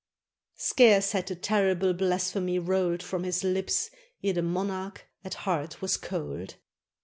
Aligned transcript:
Scarce 0.57 1.11
had 1.11 1.27
the 1.27 1.35
terrible 1.35 1.93
blasphemy 1.93 2.57
rolled 2.57 3.03
From 3.03 3.23
his 3.23 3.45
Ups 3.45 3.91
ere 4.23 4.33
the 4.33 4.41
monarch 4.41 5.05
at 5.23 5.35
heart 5.45 5.79
was 5.79 5.95
cold. 5.95 6.55